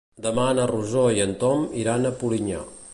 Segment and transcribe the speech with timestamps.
[0.25, 2.65] Demà na Rosó i en Tom iran a Polinyà.